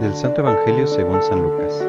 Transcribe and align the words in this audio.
Del 0.00 0.14
Santo 0.14 0.42
Evangelio 0.42 0.86
según 0.86 1.22
San 1.22 1.42
Lucas. 1.42 1.80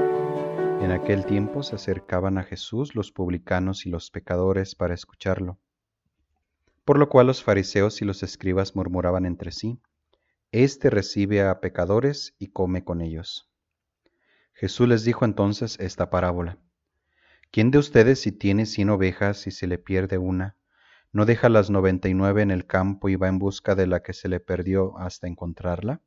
En 0.81 0.91
aquel 0.91 1.25
tiempo 1.25 1.61
se 1.61 1.75
acercaban 1.75 2.37
a 2.37 2.43
Jesús 2.43 2.95
los 2.95 3.11
publicanos 3.11 3.85
y 3.85 3.89
los 3.89 4.11
pecadores 4.11 4.75
para 4.75 4.93
escucharlo. 4.93 5.59
Por 6.85 6.99
lo 6.99 7.09
cual 7.09 7.27
los 7.27 7.43
fariseos 7.43 8.01
y 8.01 8.05
los 8.05 8.23
escribas 8.23 8.75
murmuraban 8.75 9.25
entre 9.25 9.51
sí, 9.51 9.79
Este 10.51 10.89
recibe 10.89 11.41
a 11.41 11.59
pecadores 11.59 12.33
y 12.39 12.47
come 12.47 12.83
con 12.83 13.01
ellos. 13.01 13.49
Jesús 14.53 14.87
les 14.87 15.03
dijo 15.03 15.25
entonces 15.25 15.77
esta 15.79 16.09
parábola. 16.09 16.57
¿Quién 17.51 17.71
de 17.71 17.77
ustedes 17.77 18.21
si 18.21 18.31
tiene 18.31 18.65
cien 18.65 18.89
ovejas 18.89 19.47
y 19.47 19.51
se 19.51 19.67
le 19.67 19.77
pierde 19.77 20.17
una, 20.17 20.55
no 21.17 21.25
deja 21.25 21.49
las 21.49 21.71
noventa 21.71 22.09
y 22.09 22.13
nueve 22.13 22.43
en 22.43 22.51
el 22.51 22.67
campo 22.67 23.09
y 23.09 23.15
va 23.15 23.27
en 23.27 23.39
busca 23.39 23.73
de 23.73 23.87
la 23.87 24.03
que 24.03 24.13
se 24.13 24.29
le 24.29 24.39
perdió 24.39 24.99
hasta 24.99 25.25
encontrarla? 25.25 25.99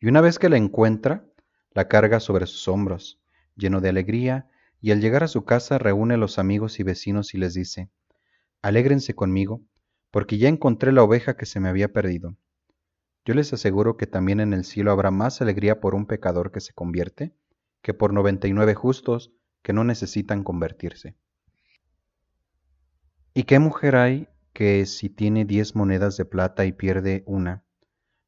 Y 0.00 0.06
una 0.06 0.20
vez 0.20 0.38
que 0.38 0.50
la 0.50 0.58
encuentra, 0.58 1.24
la 1.70 1.88
carga 1.88 2.20
sobre 2.20 2.46
sus 2.46 2.68
hombros, 2.68 3.22
lleno 3.56 3.80
de 3.80 3.88
alegría, 3.88 4.50
y 4.82 4.90
al 4.90 5.00
llegar 5.00 5.24
a 5.24 5.28
su 5.28 5.46
casa 5.46 5.78
reúne 5.78 6.12
a 6.12 6.18
los 6.18 6.38
amigos 6.38 6.78
y 6.78 6.82
vecinos 6.82 7.32
y 7.32 7.38
les 7.38 7.54
dice, 7.54 7.88
Alégrense 8.60 9.14
conmigo, 9.14 9.62
porque 10.10 10.36
ya 10.36 10.50
encontré 10.50 10.92
la 10.92 11.04
oveja 11.04 11.38
que 11.38 11.46
se 11.46 11.58
me 11.58 11.70
había 11.70 11.90
perdido. 11.90 12.36
Yo 13.24 13.32
les 13.32 13.54
aseguro 13.54 13.96
que 13.96 14.06
también 14.06 14.40
en 14.40 14.52
el 14.52 14.66
cielo 14.66 14.92
habrá 14.92 15.10
más 15.10 15.40
alegría 15.40 15.80
por 15.80 15.94
un 15.94 16.04
pecador 16.04 16.52
que 16.52 16.60
se 16.60 16.74
convierte, 16.74 17.34
que 17.80 17.94
por 17.94 18.12
noventa 18.12 18.46
y 18.46 18.52
nueve 18.52 18.74
justos 18.74 19.32
que 19.62 19.72
no 19.72 19.84
necesitan 19.84 20.44
convertirse. 20.44 21.16
¿Y 23.34 23.44
qué 23.44 23.58
mujer 23.58 23.96
hay 23.96 24.28
que 24.52 24.84
si 24.86 25.08
tiene 25.08 25.44
diez 25.44 25.74
monedas 25.74 26.16
de 26.16 26.24
plata 26.24 26.66
y 26.66 26.72
pierde 26.72 27.22
una, 27.26 27.64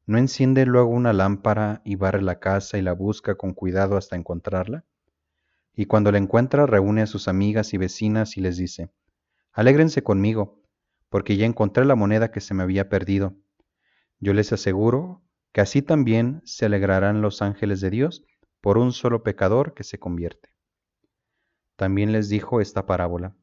¿No 0.07 0.19
enciende 0.19 0.67
luego 0.67 0.89
una 0.89 1.13
lámpara 1.13 1.81
y 1.83 1.95
barre 1.95 2.21
la 2.21 2.39
casa 2.39 2.77
y 2.77 2.83
la 2.83 2.93
busca 2.93 3.35
con 3.35 3.53
cuidado 3.53 3.97
hasta 3.97 4.15
encontrarla? 4.15 4.85
Y 5.73 5.87
cuando 5.87 6.11
la 6.11 6.19
encuentra 6.19 6.67
reúne 6.67 7.01
a 7.01 7.07
sus 7.07 7.27
amigas 7.27 7.73
y 7.73 7.77
vecinas 7.77 8.37
y 8.37 8.41
les 8.41 8.57
dice, 8.57 8.91
Alégrense 9.51 10.03
conmigo, 10.03 10.61
porque 11.09 11.37
ya 11.37 11.47
encontré 11.47 11.85
la 11.85 11.95
moneda 11.95 12.29
que 12.31 12.39
se 12.39 12.53
me 12.53 12.61
había 12.61 12.87
perdido. 12.87 13.35
Yo 14.19 14.33
les 14.33 14.53
aseguro 14.53 15.23
que 15.53 15.61
así 15.61 15.81
también 15.81 16.41
se 16.45 16.67
alegrarán 16.67 17.21
los 17.21 17.41
ángeles 17.41 17.81
de 17.81 17.89
Dios 17.89 18.23
por 18.61 18.77
un 18.77 18.91
solo 18.91 19.23
pecador 19.23 19.73
que 19.73 19.83
se 19.83 19.97
convierte. 19.97 20.49
También 21.77 22.11
les 22.11 22.29
dijo 22.29 22.61
esta 22.61 22.85
parábola. 22.85 23.35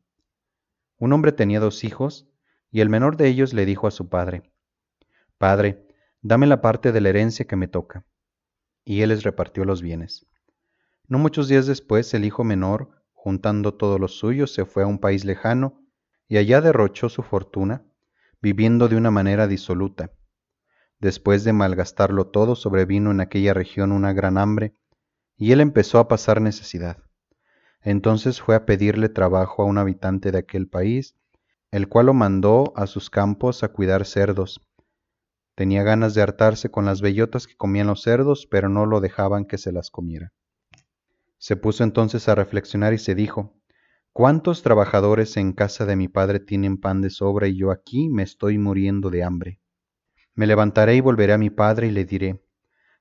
Un 1.02 1.12
hombre 1.12 1.32
tenía 1.32 1.58
dos 1.58 1.82
hijos, 1.82 2.28
y 2.70 2.80
el 2.80 2.88
menor 2.88 3.16
de 3.16 3.26
ellos 3.26 3.54
le 3.54 3.66
dijo 3.66 3.88
a 3.88 3.90
su 3.90 4.08
padre, 4.08 4.52
Padre, 5.36 5.84
dame 6.20 6.46
la 6.46 6.60
parte 6.60 6.92
de 6.92 7.00
la 7.00 7.08
herencia 7.08 7.44
que 7.44 7.56
me 7.56 7.66
toca. 7.66 8.06
Y 8.84 9.00
él 9.00 9.08
les 9.08 9.24
repartió 9.24 9.64
los 9.64 9.82
bienes. 9.82 10.28
No 11.08 11.18
muchos 11.18 11.48
días 11.48 11.66
después, 11.66 12.14
el 12.14 12.24
hijo 12.24 12.44
menor, 12.44 13.02
juntando 13.14 13.74
todo 13.74 13.98
lo 13.98 14.06
suyo, 14.06 14.46
se 14.46 14.64
fue 14.64 14.84
a 14.84 14.86
un 14.86 15.00
país 15.00 15.24
lejano, 15.24 15.82
y 16.28 16.36
allá 16.36 16.60
derrochó 16.60 17.08
su 17.08 17.24
fortuna, 17.24 17.84
viviendo 18.40 18.86
de 18.86 18.94
una 18.94 19.10
manera 19.10 19.48
disoluta. 19.48 20.12
Después 21.00 21.42
de 21.42 21.52
malgastarlo 21.52 22.28
todo, 22.28 22.54
sobrevino 22.54 23.10
en 23.10 23.20
aquella 23.20 23.54
región 23.54 23.90
una 23.90 24.12
gran 24.12 24.38
hambre, 24.38 24.76
y 25.36 25.50
él 25.50 25.60
empezó 25.62 25.98
a 25.98 26.06
pasar 26.06 26.40
necesidad. 26.40 26.98
Entonces 27.82 28.40
fue 28.40 28.54
a 28.54 28.64
pedirle 28.64 29.08
trabajo 29.08 29.62
a 29.62 29.66
un 29.66 29.78
habitante 29.78 30.32
de 30.32 30.38
aquel 30.38 30.68
país, 30.68 31.16
el 31.70 31.88
cual 31.88 32.06
lo 32.06 32.14
mandó 32.14 32.72
a 32.76 32.86
sus 32.86 33.10
campos 33.10 33.62
a 33.62 33.68
cuidar 33.68 34.04
cerdos, 34.04 34.60
Tenía 35.54 35.82
ganas 35.82 36.14
de 36.14 36.22
hartarse 36.22 36.70
con 36.70 36.86
las 36.86 37.02
bellotas 37.02 37.46
que 37.46 37.56
comían 37.56 37.86
los 37.86 38.02
cerdos, 38.02 38.46
pero 38.50 38.68
no 38.68 38.86
lo 38.86 39.00
dejaban 39.00 39.44
que 39.44 39.58
se 39.58 39.70
las 39.70 39.90
comiera. 39.90 40.32
Se 41.36 41.56
puso 41.56 41.84
entonces 41.84 42.28
a 42.28 42.34
reflexionar 42.34 42.94
y 42.94 42.98
se 42.98 43.14
dijo, 43.14 43.54
¿Cuántos 44.12 44.62
trabajadores 44.62 45.36
en 45.36 45.52
casa 45.52 45.84
de 45.84 45.96
mi 45.96 46.08
padre 46.08 46.40
tienen 46.40 46.78
pan 46.78 47.00
de 47.00 47.10
sobra 47.10 47.48
y 47.48 47.56
yo 47.56 47.70
aquí 47.70 48.08
me 48.08 48.22
estoy 48.22 48.58
muriendo 48.58 49.10
de 49.10 49.24
hambre? 49.24 49.60
Me 50.34 50.46
levantaré 50.46 50.96
y 50.96 51.00
volveré 51.00 51.34
a 51.34 51.38
mi 51.38 51.50
padre 51.50 51.88
y 51.88 51.90
le 51.90 52.04
diré, 52.04 52.42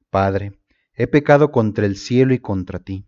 Padre, 0.09 0.59
he 0.93 1.07
pecado 1.07 1.51
contra 1.51 1.85
el 1.85 1.95
cielo 1.95 2.33
y 2.33 2.39
contra 2.39 2.79
ti. 2.79 3.07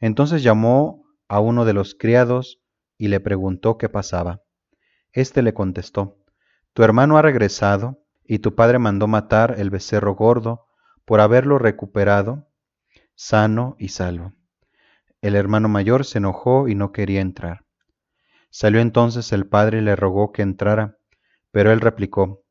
Entonces 0.00 0.42
llamó 0.42 1.04
a 1.28 1.40
uno 1.40 1.64
de 1.64 1.72
los 1.72 1.94
criados 1.94 2.60
y 2.98 3.08
le 3.08 3.20
preguntó 3.20 3.78
qué 3.78 3.88
pasaba. 3.88 4.42
Este 5.12 5.42
le 5.42 5.54
contestó, 5.54 6.18
Tu 6.72 6.82
hermano 6.82 7.16
ha 7.16 7.22
regresado, 7.22 8.02
y 8.24 8.40
tu 8.40 8.54
padre 8.54 8.78
mandó 8.78 9.06
matar 9.06 9.54
el 9.58 9.70
becerro 9.70 10.14
gordo, 10.14 10.66
por 11.04 11.20
haberlo 11.20 11.58
recuperado 11.58 12.48
sano 13.14 13.76
y 13.78 13.88
salvo. 13.88 14.34
El 15.22 15.34
hermano 15.34 15.68
mayor 15.68 16.04
se 16.04 16.18
enojó 16.18 16.68
y 16.68 16.74
no 16.74 16.92
quería 16.92 17.20
entrar. 17.20 17.64
Salió 18.50 18.80
entonces 18.80 19.32
el 19.32 19.46
padre 19.46 19.78
y 19.78 19.80
le 19.80 19.96
rogó 19.96 20.32
que 20.32 20.42
entrara, 20.42 20.98
pero 21.50 21.72
él 21.72 21.80
replicó, 21.80 22.42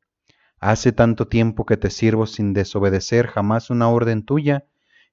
Hace 0.58 0.90
tanto 0.92 1.28
tiempo 1.28 1.66
que 1.66 1.76
te 1.76 1.90
sirvo 1.90 2.26
sin 2.26 2.52
desobedecer 2.52 3.28
jamás 3.28 3.70
una 3.70 3.88
orden 3.88 4.24
tuya, 4.24 4.66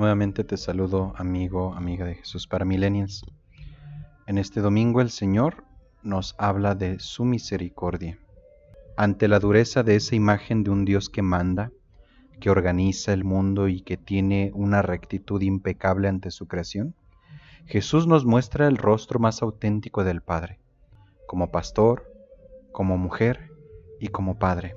Nuevamente 0.00 0.44
te 0.44 0.56
saludo, 0.56 1.12
amigo, 1.18 1.74
amiga 1.74 2.06
de 2.06 2.14
Jesús 2.14 2.46
para 2.46 2.64
Milenias. 2.64 3.22
En 4.26 4.38
este 4.38 4.62
domingo 4.62 5.02
el 5.02 5.10
Señor 5.10 5.64
nos 6.02 6.34
habla 6.38 6.74
de 6.74 6.98
su 7.00 7.26
misericordia. 7.26 8.18
Ante 8.96 9.28
la 9.28 9.38
dureza 9.40 9.82
de 9.82 9.96
esa 9.96 10.16
imagen 10.16 10.64
de 10.64 10.70
un 10.70 10.86
Dios 10.86 11.10
que 11.10 11.20
manda, 11.20 11.70
que 12.40 12.48
organiza 12.48 13.12
el 13.12 13.24
mundo 13.24 13.68
y 13.68 13.82
que 13.82 13.98
tiene 13.98 14.52
una 14.54 14.80
rectitud 14.80 15.42
impecable 15.42 16.08
ante 16.08 16.30
su 16.30 16.48
creación, 16.48 16.94
Jesús 17.66 18.06
nos 18.06 18.24
muestra 18.24 18.68
el 18.68 18.78
rostro 18.78 19.18
más 19.18 19.42
auténtico 19.42 20.02
del 20.02 20.22
Padre, 20.22 20.60
como 21.26 21.50
pastor, 21.50 22.10
como 22.72 22.96
mujer 22.96 23.50
y 24.00 24.08
como 24.08 24.38
Padre, 24.38 24.74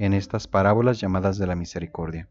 en 0.00 0.12
estas 0.12 0.48
parábolas 0.48 0.98
llamadas 0.98 1.38
de 1.38 1.46
la 1.46 1.54
misericordia. 1.54 2.28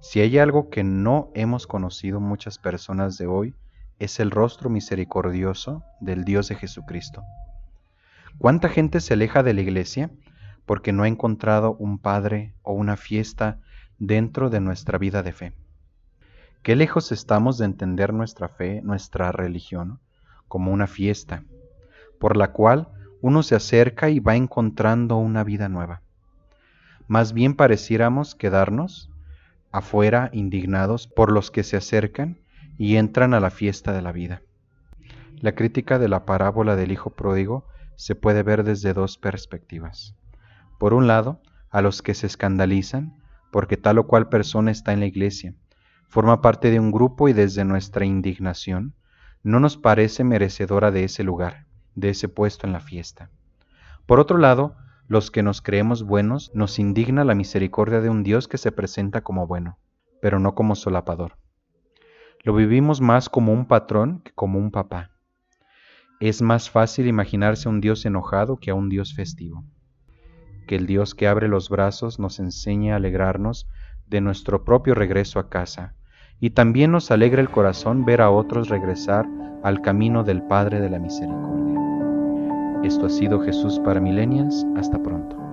Si 0.00 0.20
hay 0.20 0.38
algo 0.38 0.70
que 0.70 0.84
no 0.84 1.30
hemos 1.34 1.66
conocido 1.66 2.20
muchas 2.20 2.58
personas 2.58 3.18
de 3.18 3.26
hoy, 3.26 3.54
es 3.98 4.20
el 4.20 4.30
rostro 4.30 4.70
misericordioso 4.70 5.82
del 6.00 6.24
Dios 6.24 6.48
de 6.48 6.54
Jesucristo. 6.56 7.22
¿Cuánta 8.38 8.68
gente 8.68 9.00
se 9.00 9.14
aleja 9.14 9.42
de 9.42 9.54
la 9.54 9.62
iglesia 9.62 10.10
porque 10.66 10.92
no 10.92 11.04
ha 11.04 11.08
encontrado 11.08 11.76
un 11.78 11.98
padre 11.98 12.52
o 12.62 12.72
una 12.72 12.96
fiesta 12.96 13.60
dentro 13.98 14.50
de 14.50 14.60
nuestra 14.60 14.98
vida 14.98 15.22
de 15.22 15.32
fe. 15.32 15.52
Qué 16.62 16.76
lejos 16.76 17.12
estamos 17.12 17.58
de 17.58 17.64
entender 17.64 18.12
nuestra 18.12 18.48
fe, 18.48 18.82
nuestra 18.82 19.30
religión, 19.32 20.00
como 20.48 20.72
una 20.72 20.88
fiesta, 20.88 21.44
por 22.18 22.36
la 22.36 22.52
cual 22.52 22.88
uno 23.22 23.42
se 23.42 23.54
acerca 23.54 24.10
y 24.10 24.18
va 24.18 24.36
encontrando 24.36 25.16
una 25.16 25.44
vida 25.44 25.68
nueva. 25.68 26.02
Más 27.06 27.32
bien 27.32 27.54
pareciéramos 27.54 28.34
quedarnos 28.34 29.10
afuera 29.76 30.30
indignados 30.32 31.06
por 31.06 31.30
los 31.30 31.50
que 31.50 31.62
se 31.62 31.76
acercan 31.76 32.38
y 32.78 32.96
entran 32.96 33.34
a 33.34 33.40
la 33.40 33.50
fiesta 33.50 33.92
de 33.92 34.00
la 34.00 34.10
vida. 34.10 34.40
La 35.40 35.54
crítica 35.54 35.98
de 35.98 36.08
la 36.08 36.24
parábola 36.24 36.76
del 36.76 36.92
Hijo 36.92 37.10
Pródigo 37.10 37.66
se 37.94 38.14
puede 38.14 38.42
ver 38.42 38.64
desde 38.64 38.94
dos 38.94 39.18
perspectivas. 39.18 40.16
Por 40.78 40.94
un 40.94 41.06
lado, 41.06 41.42
a 41.70 41.82
los 41.82 42.00
que 42.00 42.14
se 42.14 42.26
escandalizan 42.26 43.18
porque 43.52 43.76
tal 43.76 43.98
o 43.98 44.06
cual 44.06 44.30
persona 44.30 44.70
está 44.70 44.94
en 44.94 45.00
la 45.00 45.06
iglesia, 45.06 45.54
forma 46.08 46.40
parte 46.40 46.70
de 46.70 46.80
un 46.80 46.90
grupo 46.90 47.28
y 47.28 47.34
desde 47.34 47.64
nuestra 47.66 48.06
indignación 48.06 48.94
no 49.42 49.60
nos 49.60 49.76
parece 49.76 50.24
merecedora 50.24 50.90
de 50.90 51.04
ese 51.04 51.22
lugar, 51.22 51.66
de 51.94 52.10
ese 52.10 52.28
puesto 52.28 52.66
en 52.66 52.72
la 52.72 52.80
fiesta. 52.80 53.30
Por 54.06 54.20
otro 54.20 54.38
lado, 54.38 54.74
los 55.08 55.30
que 55.30 55.42
nos 55.42 55.62
creemos 55.62 56.02
buenos 56.02 56.50
nos 56.54 56.78
indigna 56.78 57.24
la 57.24 57.34
misericordia 57.34 58.00
de 58.00 58.10
un 58.10 58.22
Dios 58.22 58.48
que 58.48 58.58
se 58.58 58.72
presenta 58.72 59.20
como 59.20 59.46
bueno, 59.46 59.78
pero 60.20 60.40
no 60.40 60.54
como 60.54 60.74
solapador. 60.74 61.36
Lo 62.42 62.54
vivimos 62.54 63.00
más 63.00 63.28
como 63.28 63.52
un 63.52 63.66
patrón 63.66 64.20
que 64.24 64.32
como 64.32 64.58
un 64.58 64.70
papá. 64.70 65.10
Es 66.20 66.42
más 66.42 66.70
fácil 66.70 67.06
imaginarse 67.06 67.68
a 67.68 67.72
un 67.72 67.80
Dios 67.80 68.04
enojado 68.06 68.56
que 68.56 68.70
a 68.70 68.74
un 68.74 68.88
Dios 68.88 69.14
festivo. 69.14 69.64
Que 70.66 70.76
el 70.76 70.86
Dios 70.86 71.14
que 71.14 71.28
abre 71.28 71.48
los 71.48 71.68
brazos 71.68 72.18
nos 72.18 72.38
enseñe 72.40 72.92
a 72.92 72.96
alegrarnos 72.96 73.68
de 74.06 74.20
nuestro 74.20 74.64
propio 74.64 74.94
regreso 74.94 75.38
a 75.38 75.48
casa, 75.48 75.94
y 76.40 76.50
también 76.50 76.92
nos 76.92 77.10
alegra 77.10 77.40
el 77.40 77.50
corazón 77.50 78.04
ver 78.04 78.20
a 78.20 78.30
otros 78.30 78.68
regresar 78.68 79.26
al 79.62 79.80
camino 79.82 80.22
del 80.22 80.42
Padre 80.42 80.80
de 80.80 80.90
la 80.90 80.98
Misericordia. 80.98 81.65
Esto 82.86 83.06
ha 83.06 83.10
sido 83.10 83.40
Jesús 83.40 83.80
para 83.80 84.00
Milenias. 84.00 84.64
Hasta 84.76 84.96
pronto. 85.02 85.45